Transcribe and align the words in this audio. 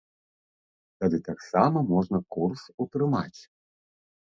Тады 1.03 1.21
таксама 1.29 1.85
можна 1.93 2.25
курс 2.39 2.61
утрымаць. 2.87 3.41